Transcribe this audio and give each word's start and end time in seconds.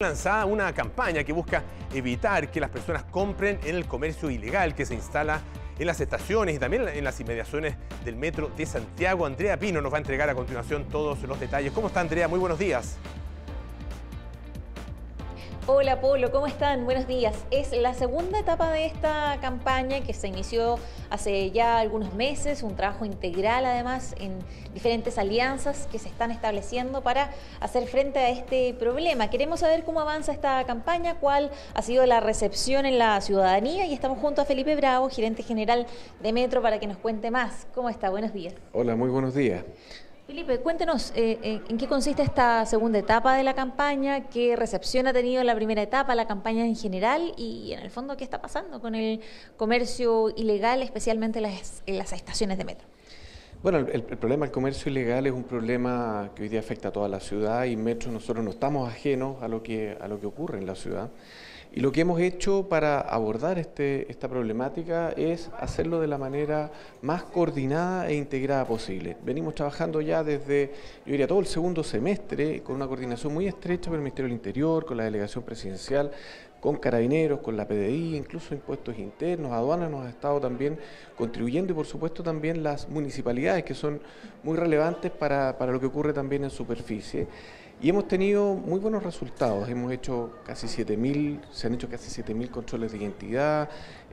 lanzada 0.00 0.46
una 0.46 0.72
campaña 0.72 1.24
que 1.24 1.32
busca 1.32 1.64
evitar 1.92 2.52
que 2.52 2.60
las 2.60 2.70
personas 2.70 3.02
compren 3.02 3.58
en 3.64 3.74
el 3.74 3.86
comercio 3.86 4.30
ilegal 4.30 4.76
que 4.76 4.86
se 4.86 4.94
instala 4.94 5.40
en 5.76 5.88
las 5.88 6.00
estaciones 6.00 6.54
y 6.54 6.60
también 6.60 6.86
en 6.86 7.02
las 7.02 7.18
inmediaciones 7.18 7.74
del 8.04 8.14
metro 8.14 8.48
de 8.56 8.64
Santiago. 8.64 9.26
Andrea 9.26 9.58
Pino 9.58 9.80
nos 9.80 9.92
va 9.92 9.96
a 9.96 9.98
entregar 9.98 10.30
a 10.30 10.36
continuación 10.36 10.84
todos 10.84 11.20
los 11.24 11.40
detalles. 11.40 11.72
¿Cómo 11.72 11.88
está 11.88 11.98
Andrea? 11.98 12.28
Muy 12.28 12.38
buenos 12.38 12.60
días. 12.60 12.96
Hola 15.70 16.00
Polo, 16.00 16.32
¿cómo 16.32 16.46
están? 16.46 16.86
Buenos 16.86 17.06
días. 17.06 17.44
Es 17.50 17.72
la 17.76 17.92
segunda 17.92 18.38
etapa 18.38 18.72
de 18.72 18.86
esta 18.86 19.36
campaña 19.42 20.00
que 20.00 20.14
se 20.14 20.28
inició 20.28 20.78
hace 21.10 21.50
ya 21.50 21.78
algunos 21.78 22.14
meses, 22.14 22.62
un 22.62 22.74
trabajo 22.74 23.04
integral 23.04 23.66
además 23.66 24.14
en 24.18 24.38
diferentes 24.72 25.18
alianzas 25.18 25.86
que 25.92 25.98
se 25.98 26.08
están 26.08 26.30
estableciendo 26.30 27.02
para 27.02 27.32
hacer 27.60 27.86
frente 27.86 28.18
a 28.18 28.30
este 28.30 28.72
problema. 28.72 29.28
Queremos 29.28 29.60
saber 29.60 29.84
cómo 29.84 30.00
avanza 30.00 30.32
esta 30.32 30.64
campaña, 30.64 31.16
cuál 31.20 31.50
ha 31.74 31.82
sido 31.82 32.06
la 32.06 32.20
recepción 32.20 32.86
en 32.86 32.98
la 32.98 33.20
ciudadanía 33.20 33.84
y 33.84 33.92
estamos 33.92 34.18
junto 34.20 34.40
a 34.40 34.46
Felipe 34.46 34.74
Bravo, 34.74 35.10
gerente 35.10 35.42
general 35.42 35.86
de 36.22 36.32
Metro, 36.32 36.62
para 36.62 36.80
que 36.80 36.86
nos 36.86 36.96
cuente 36.96 37.30
más. 37.30 37.66
¿Cómo 37.74 37.90
está? 37.90 38.08
Buenos 38.08 38.32
días. 38.32 38.54
Hola, 38.72 38.96
muy 38.96 39.10
buenos 39.10 39.34
días. 39.34 39.66
Felipe, 40.28 40.58
cuéntenos 40.58 41.10
eh, 41.16 41.38
eh, 41.42 41.62
en 41.70 41.78
qué 41.78 41.86
consiste 41.86 42.20
esta 42.20 42.66
segunda 42.66 42.98
etapa 42.98 43.34
de 43.34 43.42
la 43.42 43.54
campaña, 43.54 44.28
qué 44.28 44.56
recepción 44.56 45.06
ha 45.06 45.14
tenido 45.14 45.42
la 45.42 45.54
primera 45.54 45.80
etapa, 45.80 46.14
la 46.14 46.26
campaña 46.26 46.66
en 46.66 46.76
general 46.76 47.32
y 47.38 47.72
en 47.72 47.78
el 47.78 47.90
fondo 47.90 48.14
qué 48.14 48.24
está 48.24 48.38
pasando 48.38 48.78
con 48.78 48.94
el 48.94 49.22
comercio 49.56 50.28
ilegal, 50.36 50.82
especialmente 50.82 51.38
en 51.38 51.96
las, 51.96 52.12
estaciones 52.12 52.58
de 52.58 52.64
metro. 52.66 52.86
Bueno, 53.62 53.78
el, 53.78 54.02
problema 54.02 54.44
del 54.44 54.52
comercio 54.52 54.92
ilegal 54.92 55.26
es 55.26 55.32
un 55.32 55.44
problema 55.44 56.30
que 56.34 56.42
hoy 56.42 56.50
día 56.50 56.60
afecta 56.60 56.88
a 56.88 56.92
toda 56.92 57.08
la 57.08 57.20
ciudad 57.20 57.64
y 57.64 57.76
Metro 57.76 58.12
nosotros 58.12 58.44
no 58.44 58.50
estamos 58.50 58.86
ajenos 58.86 59.42
a 59.42 59.48
lo 59.48 59.62
que, 59.62 59.96
a 59.98 60.08
lo 60.08 60.20
que 60.20 60.26
ocurre 60.26 60.58
en 60.58 60.66
la 60.66 60.74
ciudad. 60.74 61.08
Y 61.72 61.80
lo 61.80 61.92
que 61.92 62.00
hemos 62.00 62.20
hecho 62.20 62.68
para 62.68 63.00
abordar 63.00 63.58
este, 63.58 64.10
esta 64.10 64.28
problemática 64.28 65.10
es 65.10 65.50
hacerlo 65.58 66.00
de 66.00 66.06
la 66.06 66.16
manera 66.16 66.72
más 67.02 67.22
coordinada 67.22 68.08
e 68.08 68.14
integrada 68.14 68.66
posible. 68.66 69.16
Venimos 69.22 69.54
trabajando 69.54 70.00
ya 70.00 70.24
desde, 70.24 70.72
yo 71.04 71.12
diría, 71.12 71.26
todo 71.26 71.40
el 71.40 71.46
segundo 71.46 71.84
semestre 71.84 72.62
con 72.62 72.76
una 72.76 72.86
coordinación 72.86 73.34
muy 73.34 73.46
estrecha 73.46 73.90
con 73.90 73.98
el 73.98 74.02
Ministerio 74.02 74.28
del 74.28 74.36
Interior, 74.36 74.86
con 74.86 74.96
la 74.96 75.04
Delegación 75.04 75.44
Presidencial, 75.44 76.10
con 76.60 76.76
carabineros, 76.76 77.40
con 77.40 77.56
la 77.56 77.66
PDI, 77.66 78.16
incluso 78.16 78.54
impuestos 78.54 78.98
internos, 78.98 79.52
aduanas 79.52 79.90
nos 79.90 80.06
ha 80.06 80.08
estado 80.08 80.40
también 80.40 80.78
contribuyendo 81.16 81.72
y 81.72 81.76
por 81.76 81.86
supuesto 81.86 82.22
también 82.22 82.62
las 82.62 82.88
municipalidades 82.88 83.64
que 83.64 83.74
son 83.74 84.00
muy 84.42 84.56
relevantes 84.56 85.10
para, 85.10 85.56
para 85.56 85.72
lo 85.72 85.80
que 85.80 85.86
ocurre 85.86 86.12
también 86.12 86.44
en 86.44 86.50
superficie. 86.50 87.28
Y 87.80 87.90
hemos 87.90 88.08
tenido 88.08 88.54
muy 88.54 88.80
buenos 88.80 89.04
resultados. 89.04 89.68
Hemos 89.68 89.92
hecho 89.92 90.32
casi 90.44 90.66
7.000, 90.66 91.42
se 91.52 91.68
han 91.68 91.74
hecho 91.74 91.88
casi 91.88 92.22
7.000 92.22 92.50
controles 92.50 92.90
de 92.90 92.98
identidad, 92.98 93.68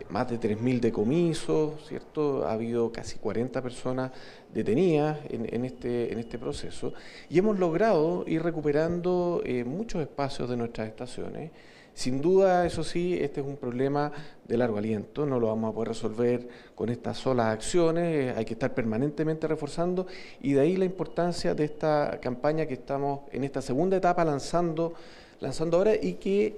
más 0.09 0.29
de 0.29 0.39
3.000 0.39 0.79
decomisos, 0.79 1.88
¿cierto? 1.88 2.47
Ha 2.47 2.53
habido 2.53 2.91
casi 2.91 3.17
40 3.17 3.63
personas 3.63 4.11
detenidas 4.53 5.17
en, 5.29 5.66
este, 5.66 6.13
en 6.13 6.19
este 6.19 6.38
proceso. 6.38 6.93
Y 7.27 7.39
hemos 7.39 7.57
logrado 7.57 8.23
ir 8.27 8.43
recuperando 8.43 9.41
eh, 9.43 9.63
muchos 9.63 9.99
espacios 10.03 10.47
de 10.47 10.57
nuestras 10.57 10.88
estaciones. 10.88 11.49
Sin 11.95 12.21
duda, 12.21 12.65
eso 12.65 12.83
sí, 12.83 13.17
este 13.21 13.39
es 13.39 13.47
un 13.47 13.55
problema 13.55 14.11
de 14.45 14.57
largo 14.57 14.77
aliento, 14.77 15.25
no 15.25 15.39
lo 15.39 15.47
vamos 15.47 15.71
a 15.71 15.73
poder 15.73 15.88
resolver 15.88 16.47
con 16.75 16.89
estas 16.89 17.17
solas 17.17 17.47
acciones, 17.47 18.35
hay 18.35 18.43
que 18.43 18.51
estar 18.51 18.73
permanentemente 18.73 19.47
reforzando 19.47 20.05
y 20.41 20.51
de 20.51 20.59
ahí 20.59 20.75
la 20.75 20.83
importancia 20.83 21.55
de 21.55 21.63
esta 21.63 22.19
campaña 22.21 22.66
que 22.66 22.73
estamos 22.73 23.21
en 23.31 23.45
esta 23.45 23.61
segunda 23.61 23.95
etapa 23.95 24.25
lanzando, 24.25 24.93
lanzando 25.39 25.77
ahora 25.77 25.93
y 25.95 26.16
que 26.16 26.57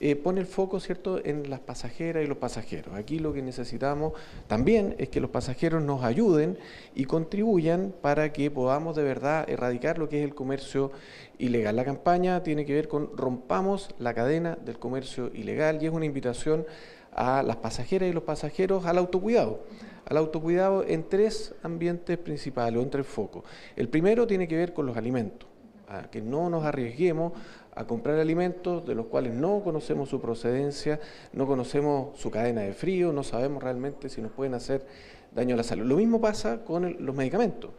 eh, 0.00 0.16
pone 0.16 0.40
el 0.40 0.46
foco 0.46 0.80
cierto 0.80 1.24
en 1.24 1.48
las 1.48 1.60
pasajeras 1.60 2.24
y 2.24 2.26
los 2.26 2.38
pasajeros. 2.38 2.94
Aquí 2.94 3.18
lo 3.18 3.32
que 3.32 3.42
necesitamos 3.42 4.12
también 4.46 4.94
es 4.98 5.08
que 5.08 5.20
los 5.20 5.30
pasajeros 5.30 5.82
nos 5.82 6.04
ayuden 6.04 6.58
y 6.94 7.04
contribuyan 7.04 7.94
para 8.02 8.32
que 8.32 8.50
podamos 8.50 8.96
de 8.96 9.02
verdad 9.02 9.48
erradicar 9.48 9.98
lo 9.98 10.08
que 10.08 10.20
es 10.20 10.24
el 10.24 10.34
comercio 10.34 10.92
ilegal. 11.38 11.76
La 11.76 11.84
campaña 11.84 12.42
tiene 12.42 12.66
que 12.66 12.74
ver 12.74 12.88
con 12.88 13.16
rompamos 13.16 13.94
la 13.98 14.14
cadena 14.14 14.56
del 14.56 14.78
comercio 14.78 15.30
ilegal 15.34 15.82
y 15.82 15.86
es 15.86 15.92
una 15.92 16.04
invitación 16.04 16.66
a 17.12 17.42
las 17.42 17.56
pasajeras 17.56 18.10
y 18.10 18.12
los 18.12 18.24
pasajeros 18.24 18.84
al 18.84 18.98
autocuidado 18.98 19.60
al 20.06 20.16
autocuidado 20.18 20.84
en 20.86 21.08
tres 21.08 21.54
ambientes 21.62 22.16
principales 22.18 22.78
o 22.78 22.82
en 22.82 22.90
tres 22.90 23.06
focos. 23.06 23.44
El 23.74 23.88
primero 23.88 24.26
tiene 24.26 24.48
que 24.48 24.56
ver 24.56 24.72
con 24.72 24.86
los 24.86 24.96
alimentos, 24.96 25.48
a 25.88 26.10
que 26.10 26.20
no 26.20 26.50
nos 26.50 26.64
arriesguemos 26.64 27.32
a 27.74 27.86
comprar 27.86 28.18
alimentos 28.18 28.86
de 28.86 28.94
los 28.94 29.06
cuales 29.06 29.34
no 29.34 29.60
conocemos 29.62 30.08
su 30.08 30.20
procedencia, 30.20 30.98
no 31.32 31.46
conocemos 31.46 32.18
su 32.18 32.30
cadena 32.30 32.62
de 32.62 32.72
frío, 32.72 33.12
no 33.12 33.22
sabemos 33.22 33.62
realmente 33.62 34.08
si 34.08 34.22
nos 34.22 34.32
pueden 34.32 34.54
hacer 34.54 34.86
daño 35.34 35.54
a 35.54 35.58
la 35.58 35.62
salud. 35.62 35.84
Lo 35.84 35.96
mismo 35.96 36.20
pasa 36.20 36.64
con 36.64 36.96
los 37.04 37.14
medicamentos, 37.14 37.70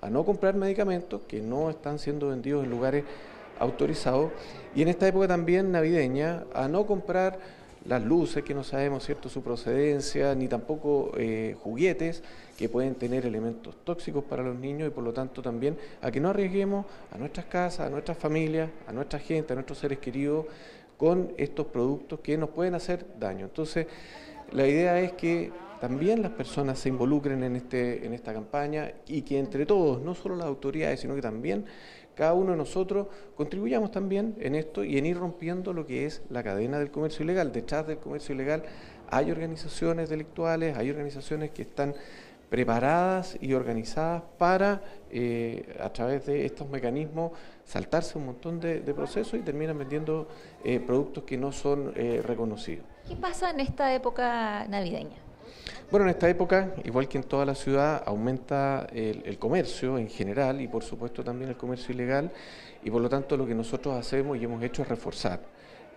a 0.00 0.10
no 0.10 0.24
comprar 0.24 0.54
medicamentos 0.54 1.22
que 1.26 1.40
no 1.40 1.70
están 1.70 1.98
siendo 1.98 2.28
vendidos 2.28 2.64
en 2.64 2.70
lugares 2.70 3.04
autorizados 3.58 4.30
y 4.74 4.82
en 4.82 4.88
esta 4.88 5.08
época 5.08 5.26
también 5.26 5.72
navideña, 5.72 6.44
a 6.52 6.68
no 6.68 6.86
comprar 6.86 7.38
las 7.88 8.02
luces 8.02 8.42
que 8.42 8.54
no 8.54 8.64
sabemos 8.64 9.04
cierto 9.04 9.28
su 9.28 9.42
procedencia, 9.42 10.34
ni 10.34 10.48
tampoco 10.48 11.12
eh, 11.16 11.56
juguetes 11.62 12.22
que 12.56 12.68
pueden 12.68 12.94
tener 12.94 13.26
elementos 13.26 13.76
tóxicos 13.84 14.24
para 14.24 14.42
los 14.42 14.56
niños 14.56 14.88
y 14.88 14.90
por 14.90 15.04
lo 15.04 15.12
tanto 15.12 15.42
también 15.42 15.76
a 16.02 16.10
que 16.10 16.20
no 16.20 16.30
arriesguemos 16.30 16.86
a 17.12 17.18
nuestras 17.18 17.46
casas, 17.46 17.86
a 17.86 17.90
nuestras 17.90 18.18
familias, 18.18 18.70
a 18.86 18.92
nuestra 18.92 19.18
gente, 19.18 19.52
a 19.52 19.56
nuestros 19.56 19.78
seres 19.78 19.98
queridos 19.98 20.46
con 20.96 21.32
estos 21.36 21.66
productos 21.66 22.20
que 22.20 22.36
nos 22.36 22.50
pueden 22.50 22.74
hacer 22.74 23.06
daño. 23.18 23.44
Entonces, 23.44 23.86
la 24.52 24.66
idea 24.66 24.98
es 25.00 25.12
que 25.12 25.52
también 25.80 26.22
las 26.22 26.32
personas 26.32 26.78
se 26.78 26.88
involucren 26.88 27.42
en, 27.44 27.56
este, 27.56 28.06
en 28.06 28.14
esta 28.14 28.32
campaña 28.32 28.92
y 29.06 29.22
que 29.22 29.38
entre 29.38 29.66
todos, 29.66 30.00
no 30.00 30.14
solo 30.14 30.36
las 30.36 30.46
autoridades, 30.46 31.00
sino 31.00 31.14
que 31.14 31.20
también 31.20 31.66
cada 32.16 32.32
uno 32.32 32.52
de 32.52 32.56
nosotros 32.56 33.08
contribuyamos 33.36 33.90
también 33.90 34.34
en 34.40 34.54
esto 34.54 34.82
y 34.82 34.96
en 34.96 35.04
ir 35.04 35.18
rompiendo 35.18 35.74
lo 35.74 35.86
que 35.86 36.06
es 36.06 36.22
la 36.30 36.42
cadena 36.42 36.78
del 36.78 36.90
comercio 36.90 37.24
ilegal. 37.24 37.52
Detrás 37.52 37.86
del 37.86 37.98
comercio 37.98 38.34
ilegal 38.34 38.64
hay 39.10 39.30
organizaciones 39.30 40.08
delictuales, 40.08 40.76
hay 40.78 40.90
organizaciones 40.90 41.50
que 41.50 41.62
están 41.62 41.94
preparadas 42.48 43.36
y 43.40 43.52
organizadas 43.52 44.22
para, 44.38 44.80
eh, 45.10 45.76
a 45.78 45.92
través 45.92 46.24
de 46.26 46.46
estos 46.46 46.68
mecanismos, 46.70 47.32
saltarse 47.64 48.16
un 48.16 48.26
montón 48.26 48.60
de, 48.60 48.80
procesos 48.94 49.38
y 49.38 49.42
terminan 49.42 49.76
vendiendo 49.76 50.28
eh, 50.64 50.80
productos 50.80 51.24
que 51.24 51.36
no 51.36 51.52
son 51.52 51.92
eh, 51.96 52.22
reconocidos. 52.24 52.86
¿Qué 53.06 53.16
pasa 53.16 53.50
en 53.50 53.60
esta 53.60 53.92
época 53.94 54.66
navideña? 54.68 55.25
Bueno, 55.90 56.06
en 56.06 56.10
esta 56.10 56.28
época, 56.28 56.74
igual 56.84 57.08
que 57.08 57.18
en 57.18 57.24
toda 57.24 57.44
la 57.44 57.54
ciudad, 57.54 58.02
aumenta 58.06 58.86
el, 58.92 59.38
comercio 59.38 59.98
en 59.98 60.08
general 60.08 60.60
y 60.60 60.68
por 60.68 60.82
supuesto 60.82 61.22
también 61.22 61.50
el 61.50 61.56
comercio 61.56 61.94
ilegal. 61.94 62.32
Y 62.82 62.90
por 62.90 63.00
lo 63.00 63.08
tanto 63.08 63.36
lo 63.36 63.46
que 63.46 63.54
nosotros 63.54 63.94
hacemos 63.94 64.36
y 64.36 64.44
hemos 64.44 64.62
hecho 64.62 64.82
es 64.82 64.88
reforzar 64.88 65.40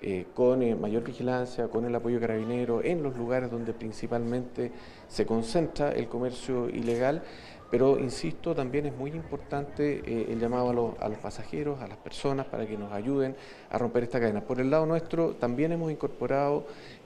eh, 0.02 0.28
con 0.34 0.62
eh, 0.64 0.76
mayor 0.76 1.04
vigilancia, 1.04 1.68
con 1.68 1.86
el 1.86 1.94
apoyo 1.94 2.20
carabinero 2.20 2.84
en 2.84 3.04
los 3.04 3.16
lugares 3.18 3.52
donde 3.52 3.74
principalmente 3.74 4.72
se 5.08 5.26
concentra 5.26 5.92
el 5.92 6.08
comercio 6.08 6.70
ilegal, 6.70 7.22
pero 7.70 8.00
insisto, 8.00 8.56
también 8.56 8.86
es 8.86 8.96
muy 8.96 9.12
importante 9.12 10.02
eh, 10.06 10.28
el 10.30 10.40
llamado 10.40 10.96
a, 11.00 11.10
los 11.10 11.18
pasajeros, 11.20 11.82
a 11.82 11.88
las 11.88 11.98
personas, 11.98 12.46
para 12.48 12.66
que 12.66 12.78
nos 12.78 12.92
ayuden 12.92 13.36
a 13.70 13.78
romper 13.78 14.04
esta 14.04 14.20
cadena. 14.20 14.42
Por 14.42 14.60
el 14.60 14.70
lado 14.70 14.86
nuestro, 14.86 15.36
también 15.36 15.72
hemos 15.72 15.92
incorporado 15.92 16.66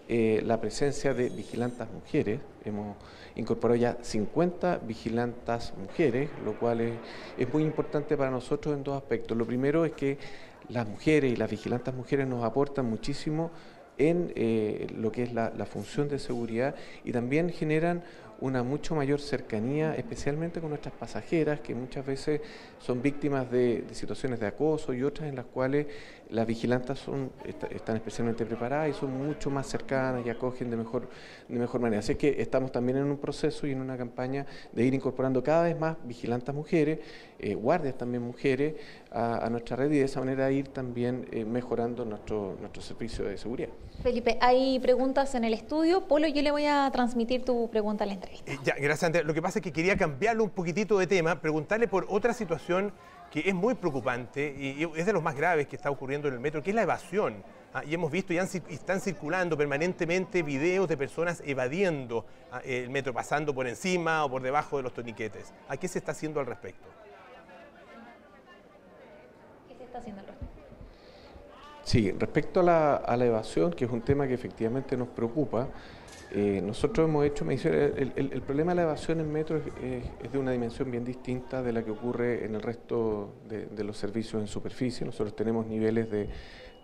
la 0.10 0.60
presencia 0.60 1.14
de 1.14 1.30
vigilantes 1.30 1.88
mujeres, 1.90 2.40
hemos 2.66 2.98
incorporado 3.36 3.78
ya 3.78 3.98
50 4.02 4.80
vigilantes 4.80 5.74
mujeres, 5.78 6.30
lo 6.46 6.60
cual 6.60 6.82
es, 6.82 6.94
es 7.38 7.52
muy 7.52 7.64
importante 7.64 8.18
para 8.18 8.30
nosotros 8.30 8.76
en 8.76 8.84
dos 8.84 8.98
aspectos. 8.98 9.36
Lo 9.38 9.46
primero 9.46 9.86
es 9.86 9.94
que 9.94 10.18
las 10.70 10.88
mujeres 10.88 11.32
y 11.32 11.36
las 11.36 11.50
vigilantes 11.50 11.94
mujeres 11.94 12.28
nos 12.28 12.44
aportan 12.44 12.86
muchísimo 12.86 13.52
en 13.98 14.32
eh, 14.36 14.88
lo 14.96 15.12
que 15.12 15.24
es 15.24 15.34
la, 15.34 15.52
función 15.66 16.10
de 16.10 16.20
seguridad 16.20 16.76
y 17.04 17.12
también 17.12 17.50
generan 17.50 18.04
una 18.44 18.62
mucho 18.62 18.94
mayor 18.94 19.22
cercanía, 19.22 19.96
especialmente 19.96 20.60
con 20.60 20.70
nuestras 20.70 20.94
pasajeras, 20.94 21.62
que 21.62 21.74
muchas 21.74 22.06
veces 22.06 22.42
son 22.78 23.02
víctimas 23.02 23.50
de, 23.50 23.86
situaciones 23.94 24.42
de 24.42 24.48
acoso 24.48 24.94
y 24.94 25.02
otras 25.02 25.30
en 25.30 25.38
las 25.38 25.46
cuales 25.46 25.88
las 26.34 26.48
vigilantes 26.48 26.98
son, 26.98 27.32
están 27.46 27.96
especialmente 27.96 28.44
preparadas 28.46 28.90
y 28.90 28.94
son 28.94 29.16
mucho 29.16 29.52
más 29.52 29.68
cercanas 29.68 30.26
y 30.26 30.30
acogen 30.30 30.70
de 30.72 30.78
mejor, 30.78 31.08
de 31.48 31.60
mejor 31.60 31.80
manera. 31.80 32.00
Así 32.00 32.16
que 32.16 32.42
estamos 32.42 32.72
también 32.72 32.98
en 32.98 33.04
un 33.04 33.18
proceso 33.18 33.68
y 33.68 33.72
en 33.72 33.80
una 33.80 33.96
campaña 33.98 34.48
de 34.72 34.84
ir 34.84 34.96
incorporando 34.96 35.44
cada 35.44 35.64
vez 35.64 35.80
más 35.80 35.96
vigilantes 36.04 36.54
mujeres, 36.54 37.00
eh, 37.40 37.54
guardias 37.54 37.98
también 37.98 38.24
mujeres 38.24 38.74
a, 39.12 39.48
nuestra 39.52 39.76
red 39.76 39.92
y 39.92 40.00
de 40.00 40.06
esa 40.06 40.22
manera 40.22 40.50
ir 40.52 40.70
también 40.70 41.28
eh, 41.32 41.46
mejorando 41.46 42.04
nuestro, 42.04 42.58
nuestro 42.60 42.82
servicio 42.82 43.26
de 43.26 43.38
seguridad. 43.38 43.70
Felipe, 44.02 44.40
hay 44.42 44.80
preguntas 44.80 45.36
en 45.36 45.44
el 45.44 45.54
estudio. 45.54 46.08
Polo, 46.08 46.28
yo 46.28 46.42
le 46.42 46.50
voy 46.50 46.66
a 46.66 46.90
transmitir 46.92 47.46
tu 47.46 47.70
pregunta 47.70 48.06
a 48.06 48.08
la 48.08 48.14
entrevista. 48.14 48.52
Eh, 48.52 48.58
ya, 48.64 48.74
gracias, 48.76 49.04
Andrea. 49.04 49.24
Lo 49.24 49.36
que 49.36 49.42
pasa 49.42 49.60
es 49.60 49.64
que 49.64 49.72
quería 49.72 49.96
cambiarlo 49.96 50.44
un 50.44 50.50
poquitito 50.50 50.98
de 50.98 51.06
tema, 51.06 51.40
preguntarle 51.40 51.88
por 51.88 52.08
otra 52.10 52.34
situación 52.34 52.92
que 53.34 53.50
es 53.50 53.56
muy 53.56 53.74
preocupante 53.74 54.56
y 54.56 54.88
es 54.96 55.08
de 55.08 55.12
los 55.12 55.24
más 55.24 55.36
graves 55.36 55.66
que 55.66 55.76
está 55.76 55.90
ocurriendo 55.90 56.28
en 56.28 56.36
el 56.36 56.40
metro, 56.40 56.62
que 56.62 56.70
es 56.70 56.76
la 56.76 56.84
evasión. 56.84 57.44
Ah, 57.74 57.84
y 57.84 57.96
hemos 57.96 58.12
visto 58.12 58.32
y, 58.32 58.38
están 58.38 59.02
circulando 59.02 59.58
permanentemente 59.58 60.44
videos 60.44 60.88
de 60.88 60.96
personas 60.96 61.42
evadiendo 61.44 62.28
ah, 62.52 62.62
el 62.64 62.92
metro, 62.92 63.12
pasando 63.12 63.52
por 63.52 63.66
encima 63.66 64.24
o 64.24 64.30
por 64.30 64.44
debajo 64.44 64.78
de 64.78 64.84
los 64.84 64.94
toniquetes. 64.94 65.52
¿A 65.68 65.78
qué 65.78 65.88
se 65.88 65.98
está 65.98 66.12
haciendo 66.12 66.40
al 66.40 66.46
respecto? 66.46 66.88
¿Qué 69.68 69.78
se 69.78 69.84
está 69.84 69.98
haciendo 69.98 70.22
al 70.22 70.28
respecto? 70.28 70.54
Sí, 71.84 72.12
respecto 72.12 72.60
a 72.60 72.64
la, 73.18 73.26
evasión, 73.26 73.74
que 73.74 73.86
es 73.86 73.92
un 73.92 74.02
tema 74.02 74.28
que 74.28 74.36
efectivamente 74.36 74.96
nos 74.96 75.08
preocupa, 75.08 75.70
eh, 76.34 76.62
nosotros 76.64 77.08
hemos 77.08 77.26
hecho 77.26 77.46
mediciones. 77.46 77.94
El, 77.96 78.42
problema 78.42 78.72
de 78.72 78.78
la 78.78 78.82
evasión 78.84 79.20
en 79.20 79.32
metro 79.32 79.58
es, 79.58 80.32
de 80.32 80.38
una 80.38 80.52
dimensión 80.52 80.90
bien 80.90 81.06
distinta 81.06 81.62
de 81.62 81.72
la 81.72 81.84
que 81.84 81.92
ocurre 81.92 82.44
en 82.46 82.56
el 82.56 82.62
resto 82.62 83.36
de 83.48 83.84
los 83.84 83.98
servicios 83.98 84.42
en 84.42 84.48
superficie. 84.48 85.06
Nosotros 85.06 85.36
tenemos 85.36 85.68
niveles 85.68 86.10
de 86.10 86.30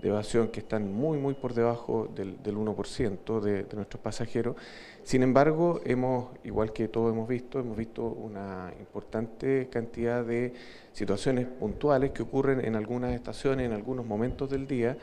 evasión 0.01 0.49
que 0.49 0.61
están 0.61 0.91
muy, 0.91 1.17
muy 1.17 1.33
por 1.33 1.53
debajo 1.53 2.09
del, 2.15 2.41
del 2.41 2.55
1% 2.55 3.41
de, 3.41 3.63
de, 3.63 3.75
nuestros 3.75 4.01
pasajeros. 4.01 4.55
Sin 5.03 5.23
embargo, 5.23 5.81
hemos, 5.83 6.29
igual 6.43 6.71
que 6.71 6.87
todos 6.87 7.11
hemos 7.11 7.27
visto, 7.27 7.59
hemos 7.59 7.75
visto 7.75 8.03
una 8.03 8.71
importante 8.79 9.67
cantidad 9.69 10.23
de 10.23 10.53
situaciones 10.93 11.47
puntuales 11.47 12.11
que 12.11 12.23
ocurren 12.23 12.63
en 12.63 12.75
algunas 12.75 13.13
estaciones, 13.13 13.65
en 13.65 13.73
algunos 13.73 14.05
momentos 14.05 14.49
del 14.49 14.67
día, 14.67 14.97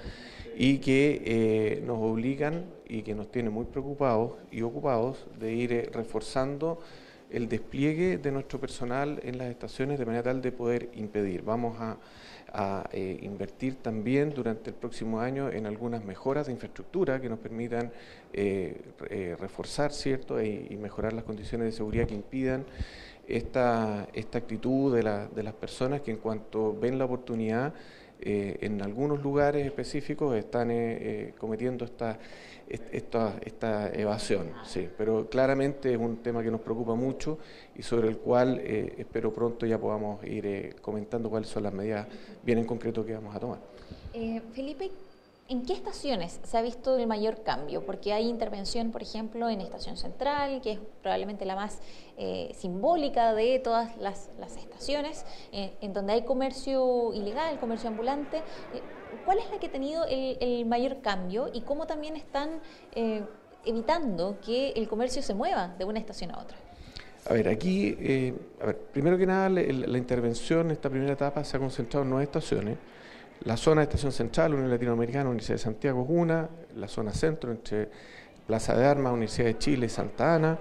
y 0.59 0.79
que 0.79 1.23
eh, 1.25 1.83
nos 1.85 1.99
obligan 1.99 2.65
y 2.89 3.03
que 3.03 3.15
nos 3.15 3.31
tienen 3.31 3.53
muy 3.53 3.67
preocupados 3.67 4.33
y 4.51 4.63
ocupados 4.63 5.27
de 5.39 5.53
ir 5.53 5.73
eh, 5.73 5.91
reforzando 5.93 6.81
el 7.31 7.49
despliegue 7.49 8.17
de 8.17 8.33
nuestro 8.33 8.59
personal 8.59 9.21
en 9.23 9.37
las 9.37 9.49
estaciones 9.49 9.99
de 9.99 10.07
manera 10.07 10.23
tal 10.23 10.41
de 10.41 10.53
poder 10.53 10.89
impedir. 10.95 11.43
Vamos 11.43 11.77
a 11.79 11.99
eh, 12.93 13.19
invertir 13.21 13.75
también 13.75 14.33
durante 14.33 14.71
el 14.71 14.77
próximo 14.77 15.21
año 15.21 15.51
en 15.51 15.67
algunas 15.67 16.03
mejoras 16.05 16.47
de 16.47 16.53
infraestructura 16.53 17.21
que 17.21 17.29
nos 17.29 17.39
permitan 17.39 17.93
reforzar 19.39 19.93
cierto 19.93 20.39
e, 20.39 20.69
y 20.71 20.77
mejorar 20.77 21.13
las 21.13 21.25
condiciones 21.25 21.67
de 21.67 21.73
seguridad 21.73 22.07
que 22.07 22.15
impidan 22.15 22.65
esta, 23.29 24.09
esta 24.15 24.39
actitud 24.39 24.95
de, 24.95 25.29
de 25.35 25.43
las 25.43 25.55
personas 25.55 26.01
que 26.01 26.13
en 26.13 26.19
cuanto 26.19 26.79
ven 26.79 26.99
la 26.99 27.05
oportunidad 27.05 27.75
eh, 28.21 28.59
en 28.63 28.81
algunos 28.83 29.23
lugares 29.23 29.67
específicos 29.67 30.37
están 30.37 30.71
eh, 30.71 30.99
eh, 31.01 31.35
cometiendo 31.39 31.85
esta, 31.85 32.19
esta, 32.69 33.35
esta, 33.45 33.93
evasión, 33.93 34.49
sí, 34.65 34.89
pero 34.97 35.29
claramente 35.29 35.93
es 35.93 35.99
un 35.99 36.17
tema 36.17 36.43
que 36.43 36.51
nos 36.51 36.61
preocupa 36.61 36.95
mucho 36.95 37.39
y 37.77 37.83
sobre 37.83 38.09
el 38.09 38.19
cual 38.19 38.59
espero 38.59 39.33
pronto 39.33 39.67
ya 39.67 39.79
podamos 39.79 40.25
ir 40.25 40.75
comentando 40.81 41.31
cuáles 41.31 41.49
son 41.49 41.63
las 41.63 41.73
medidas 41.73 42.09
bien 42.43 42.59
en 42.59 42.65
concreto 42.65 43.05
que 43.07 43.15
vamos 43.15 43.37
a 43.37 43.39
tomar. 43.39 43.61
Felipe, 44.53 44.91
¿En 45.49 45.63
qué 45.63 45.75
estaciones 45.75 46.41
se 46.43 46.59
ha 46.59 46.63
visto 46.63 46.97
el 46.97 47.07
mayor 47.07 47.45
cambio? 47.45 47.87
Porque 47.87 48.13
hay 48.13 48.29
intervención, 48.29 48.91
por 48.91 49.01
ejemplo, 49.01 49.49
en 49.49 49.61
Estación 49.61 49.97
Central, 49.97 50.61
que 50.61 50.73
es 50.73 50.81
probablemente 51.03 51.45
la 51.45 51.55
más 51.55 51.79
eh, 52.17 52.51
simbólica 52.59 53.33
de 53.33 53.61
todas 53.61 53.97
las, 53.99 54.29
estaciones, 54.57 55.25
eh, 55.53 55.77
en 55.81 55.93
donde 55.93 56.15
hay 56.15 56.23
comercio 56.25 57.15
ilegal, 57.15 57.61
comercio 57.61 57.89
ambulante. 57.89 58.39
Eh, 58.39 58.43
¿Cuál 59.25 59.39
es 59.39 59.49
la 59.53 59.61
que 59.61 59.69
ha 59.69 59.71
tenido 59.71 60.05
el, 60.09 60.67
mayor 60.67 61.01
cambio 61.01 61.49
y 61.53 61.61
cómo 61.61 61.87
también 61.87 62.17
están 62.17 62.61
evitando 63.65 64.39
que 64.45 64.71
el 64.71 64.89
comercio 64.89 65.23
se 65.23 65.33
mueva 65.33 65.69
de 65.79 65.85
una 65.85 66.01
estación 66.01 66.33
a 66.33 66.41
otra? 66.41 66.57
A 67.31 67.35
ver, 67.35 67.49
aquí, 67.49 68.35
a 68.61 68.67
ver, 68.67 68.79
primero 68.93 69.17
que 69.17 69.27
nada, 69.27 69.49
la, 69.49 69.63
la 69.63 69.99
intervención 69.99 70.67
en 70.67 70.73
esta 70.73 70.91
primera 70.91 71.13
etapa 71.13 71.45
se 71.45 71.57
ha 71.57 71.61
concentrado 71.61 72.03
en 72.03 72.11
nueve 72.11 72.25
estaciones. 72.25 72.79
La 73.45 73.57
zona 73.57 73.81
de 73.81 73.85
Estación 73.85 74.13
Central, 74.13 74.55
Unión 74.55 74.71
Latinoamericana, 74.71 75.29
Universidad 75.29 75.57
de 75.57 75.63
Santiago 75.63 76.05
es 76.05 76.11
una, 76.11 76.49
la 76.75 76.89
zona 76.89 77.13
centro 77.13 77.53
entre 77.53 77.89
Plaza 78.47 78.77
de 78.77 78.87
Armas, 78.87 79.13
Universidad 79.13 79.47
de 79.47 79.59
Chile, 79.59 79.89
Santa 79.89 80.35
Ana, 80.35 80.59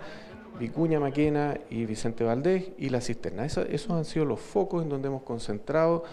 Vicuña 0.60 1.00
Maquena 1.00 1.58
y 1.70 1.86
Vicente 1.86 2.24
Valdés 2.24 2.72
y 2.78 2.90
la 2.90 3.02
cisterna. 3.02 3.46
esos 3.46 3.92
han 3.92 4.06
sido 4.06 4.26
los 4.26 4.40
focos 4.40 4.84
en 4.84 4.90
donde 4.90 5.08
hemos 5.08 5.24
concentrado 5.24 6.04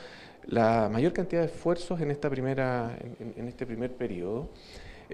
la 0.46 0.88
mayor 0.90 1.12
cantidad 1.12 1.42
de 1.42 1.46
esfuerzos 1.46 2.00
en, 2.00 2.10
esta 2.10 2.28
primera, 2.28 2.96
en, 3.20 3.46
este 3.48 3.66
primer 3.66 3.92
periodo. 3.92 4.48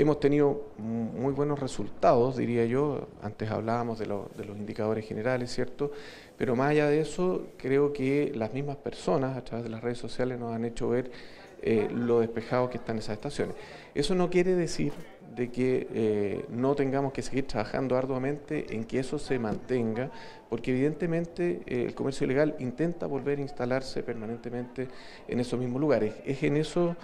Hemos 0.00 0.20
tenido 0.20 0.68
muy 0.78 1.32
buenos 1.32 1.58
resultados, 1.58 2.36
diría 2.36 2.64
yo. 2.66 3.08
Antes 3.20 3.50
hablábamos 3.50 3.98
de, 3.98 4.06
los 4.06 4.28
indicadores 4.56 5.04
generales, 5.04 5.52
¿cierto? 5.52 5.90
Pero 6.36 6.54
más 6.54 6.70
allá 6.70 6.86
de 6.86 7.00
eso, 7.00 7.48
creo 7.56 7.92
que 7.92 8.30
las 8.32 8.54
mismas 8.54 8.76
personas 8.76 9.36
a 9.36 9.42
través 9.42 9.64
de 9.64 9.70
las 9.70 9.82
redes 9.82 9.98
sociales 9.98 10.38
nos 10.38 10.54
han 10.54 10.64
hecho 10.64 10.88
ver 10.88 11.10
eh, 11.62 11.88
lo 11.92 12.20
despejado 12.20 12.70
que 12.70 12.76
están 12.76 12.98
esas 12.98 13.14
estaciones. 13.14 13.56
Eso 13.92 14.14
no 14.14 14.30
quiere 14.30 14.54
decir 14.54 14.92
de 15.34 15.50
que 15.50 15.88
eh, 15.92 16.44
no 16.48 16.76
tengamos 16.76 17.12
que 17.12 17.20
seguir 17.20 17.48
trabajando 17.48 17.96
arduamente 17.96 18.72
en 18.76 18.84
que 18.84 19.00
eso 19.00 19.18
se 19.18 19.40
mantenga, 19.40 20.12
porque 20.48 20.70
evidentemente 20.70 21.62
eh, 21.66 21.86
el 21.88 21.96
comercio 21.96 22.24
ilegal 22.24 22.54
intenta 22.60 23.08
volver 23.08 23.38
a 23.38 23.42
instalarse 23.42 24.04
permanentemente 24.04 24.86
en 25.26 25.40
esos 25.40 25.58
mismos 25.58 25.80
lugares. 25.80 26.14
Es 26.24 26.40
en 26.44 26.56
eso 26.56 26.94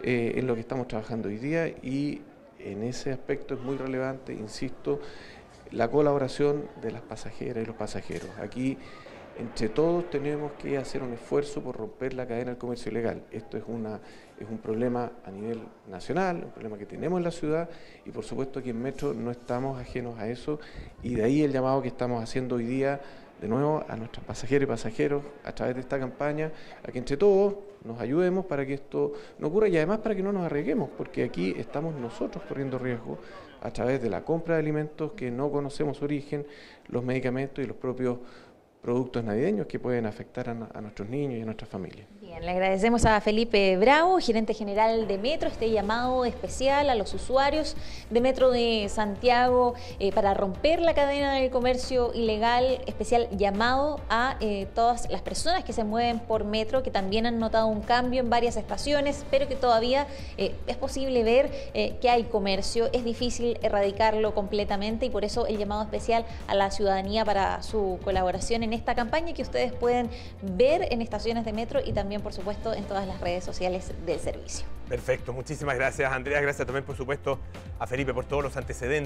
en 0.00 0.46
lo 0.46 0.54
que 0.54 0.60
estamos 0.60 0.86
trabajando 0.86 1.28
hoy 1.28 1.38
día 1.38 1.66
y 1.66 2.22
en 2.58 2.82
ese 2.82 3.12
aspecto 3.12 3.54
es 3.54 3.60
muy 3.60 3.76
relevante, 3.76 4.32
insisto, 4.32 5.00
la 5.70 5.90
colaboración 5.90 6.68
de 6.80 6.90
las 6.92 7.02
pasajeras 7.02 7.62
y 7.62 7.66
los 7.66 7.76
pasajeros. 7.76 8.28
Aquí 8.40 8.78
entre 9.38 9.68
todos 9.68 10.10
tenemos 10.10 10.52
que 10.52 10.76
hacer 10.78 11.02
un 11.02 11.12
esfuerzo 11.12 11.62
por 11.62 11.76
romper 11.76 12.12
la 12.14 12.26
cadena 12.26 12.50
del 12.50 12.58
comercio 12.58 12.90
ilegal. 12.90 13.22
Esto 13.30 13.56
es, 13.56 13.62
es 13.62 14.48
un 14.50 14.58
problema 14.58 15.12
a 15.24 15.30
nivel 15.30 15.60
nacional, 15.88 16.42
un 16.44 16.50
problema 16.50 16.76
que 16.76 16.86
tenemos 16.86 17.18
en 17.18 17.24
la 17.24 17.30
ciudad 17.30 17.68
y 18.04 18.10
por 18.10 18.24
supuesto 18.24 18.58
aquí 18.58 18.70
en 18.70 18.82
Metro 18.82 19.14
no 19.14 19.30
estamos 19.30 19.80
ajenos 19.80 20.18
a 20.18 20.28
eso 20.28 20.58
y 21.02 21.14
de 21.14 21.22
ahí 21.22 21.42
el 21.42 21.52
llamado 21.52 21.80
que 21.82 21.88
estamos 21.88 22.22
haciendo 22.22 22.56
hoy 22.56 22.64
día 22.64 23.00
de 23.40 23.46
nuevo 23.46 23.84
a 23.88 23.96
nuestros 23.96 24.24
pasajeros 24.24 24.64
y 24.64 24.66
pasajeros 24.66 25.22
a 25.44 25.52
través 25.52 25.76
de 25.76 25.82
esta 25.82 26.00
campaña, 26.00 26.50
a 26.82 26.90
que 26.90 26.98
entre 26.98 27.16
todos 27.16 27.54
nos 27.84 28.00
ayudemos 28.00 28.46
para 28.46 28.66
que 28.66 28.74
esto 28.74 29.12
no 29.38 29.48
ocurra 29.48 29.68
y 29.68 29.76
además 29.76 29.98
para 29.98 30.14
que 30.14 30.22
no 30.22 30.32
nos 30.32 30.44
arriesguemos, 30.44 30.90
porque 30.96 31.24
aquí 31.24 31.54
estamos 31.56 31.94
nosotros 31.94 32.44
corriendo 32.48 32.78
riesgo 32.78 33.18
a 33.60 33.70
través 33.70 34.02
de 34.02 34.10
la 34.10 34.24
compra 34.24 34.54
de 34.54 34.60
alimentos 34.60 35.12
que 35.12 35.30
no 35.30 35.50
conocemos 35.50 35.98
su 35.98 36.04
origen, 36.04 36.46
los 36.88 37.04
medicamentos 37.04 37.64
y 37.64 37.66
los 37.66 37.76
propios 37.76 38.18
productos 38.82 39.24
navideños 39.24 39.66
que 39.66 39.78
pueden 39.78 40.06
afectar 40.06 40.48
a, 40.48 40.80
nuestros 40.80 41.08
niños 41.08 41.38
y 41.38 41.42
a 41.42 41.44
nuestras 41.44 41.68
familias. 41.68 42.06
Bien, 42.20 42.44
le 42.44 42.50
agradecemos 42.50 43.04
a 43.04 43.20
Felipe 43.20 43.76
Bravo, 43.76 44.18
gerente 44.20 44.54
general 44.54 45.08
de 45.08 45.18
Metro, 45.18 45.48
este 45.48 45.70
llamado 45.70 46.24
especial 46.24 46.88
a 46.88 46.94
los 46.94 47.12
usuarios 47.12 47.76
de 48.10 48.20
Metro 48.20 48.50
de 48.50 48.86
Santiago 48.88 49.74
eh, 49.98 50.12
para 50.12 50.32
romper 50.32 50.80
la 50.80 50.94
cadena 50.94 51.34
del 51.34 51.50
comercio 51.50 52.12
ilegal, 52.14 52.80
especial 52.86 53.28
llamado 53.32 54.00
a 54.08 54.36
eh, 54.40 54.68
todas 54.74 55.10
las 55.10 55.22
personas 55.22 55.64
que 55.64 55.72
se 55.72 55.84
mueven 55.84 56.20
por 56.20 56.44
Metro, 56.44 56.82
que 56.82 56.90
también 56.90 57.26
han 57.26 57.38
notado 57.38 57.66
un 57.66 57.80
cambio 57.80 58.20
en 58.20 58.30
varias 58.30 58.56
estaciones, 58.56 59.24
pero 59.30 59.48
que 59.48 59.56
todavía 59.56 60.06
eh, 60.36 60.54
es 60.66 60.76
posible 60.76 61.22
ver 61.24 61.50
que 62.00 62.10
hay 62.10 62.24
comercio, 62.24 62.88
es 62.92 63.04
difícil 63.04 63.58
erradicarlo 63.62 64.34
completamente 64.34 65.06
y 65.06 65.10
por 65.10 65.24
eso 65.24 65.46
el 65.46 65.58
llamado 65.58 65.82
especial 65.82 66.24
a 66.46 66.54
la 66.54 66.70
ciudadanía 66.70 67.24
para 67.24 67.62
su 67.62 67.98
colaboración 68.04 68.62
en 68.68 68.74
esta 68.74 68.94
campaña 68.94 69.32
que 69.32 69.42
ustedes 69.42 69.72
pueden 69.72 70.10
ver 70.42 70.88
en 70.90 71.00
estaciones 71.00 71.44
de 71.44 71.52
metro 71.52 71.80
y 71.84 71.92
también, 71.92 72.20
por 72.20 72.32
supuesto, 72.32 72.74
en 72.74 72.84
todas 72.84 73.06
las 73.06 73.20
redes 73.20 73.42
sociales 73.42 73.92
del 74.04 74.20
servicio. 74.20 74.66
Perfecto, 74.88 75.34
muchísimas 75.34 75.76
gracias 75.76 76.10
Andrea, 76.10 76.40
gracias 76.40 76.66
también 76.66 76.82
por 76.82 76.96
supuesto 76.96 77.38
a 77.78 77.86
Felipe 77.86 78.14
por 78.14 78.24
todos 78.24 78.42
los 78.42 78.56
antecedentes. 78.56 78.98